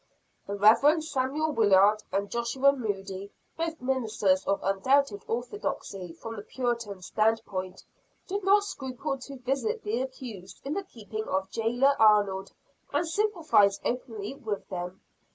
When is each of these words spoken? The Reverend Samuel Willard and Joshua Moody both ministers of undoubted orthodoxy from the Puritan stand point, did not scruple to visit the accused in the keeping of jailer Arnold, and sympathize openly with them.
The 0.47 0.55
Reverend 0.55 1.03
Samuel 1.03 1.51
Willard 1.51 2.01
and 2.11 2.31
Joshua 2.31 2.73
Moody 2.73 3.31
both 3.55 3.79
ministers 3.79 4.43
of 4.47 4.59
undoubted 4.63 5.21
orthodoxy 5.27 6.13
from 6.13 6.37
the 6.37 6.41
Puritan 6.41 7.03
stand 7.03 7.43
point, 7.45 7.83
did 8.25 8.43
not 8.43 8.63
scruple 8.63 9.19
to 9.19 9.37
visit 9.37 9.83
the 9.83 10.01
accused 10.01 10.59
in 10.65 10.73
the 10.73 10.81
keeping 10.83 11.25
of 11.25 11.51
jailer 11.51 11.95
Arnold, 12.01 12.51
and 12.91 13.07
sympathize 13.07 13.79
openly 13.85 14.33
with 14.33 14.67
them. 14.69 15.01